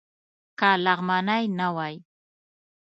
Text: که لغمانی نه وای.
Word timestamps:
که 0.59 0.69
لغمانی 0.85 1.43
نه 1.57 1.67
وای. 1.75 1.95